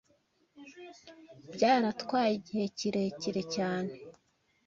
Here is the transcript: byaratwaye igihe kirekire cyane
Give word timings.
byaratwaye 1.53 2.31
igihe 2.39 2.65
kirekire 2.77 3.41
cyane 3.55 3.91